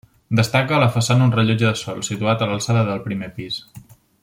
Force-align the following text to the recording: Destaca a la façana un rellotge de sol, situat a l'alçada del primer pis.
Destaca 0.37 0.75
a 0.77 0.79
la 0.83 0.87
façana 0.95 1.27
un 1.27 1.33
rellotge 1.35 1.67
de 1.67 1.75
sol, 1.83 2.01
situat 2.09 2.41
a 2.41 2.49
l'alçada 2.53 2.83
del 2.89 3.05
primer 3.11 3.31
pis. 3.39 3.61